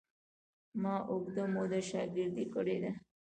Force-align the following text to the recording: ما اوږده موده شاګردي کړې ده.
ما 0.81 0.95
اوږده 1.11 1.43
موده 1.53 1.81
شاګردي 1.89 2.45
کړې 2.53 2.77
ده. 2.83 2.91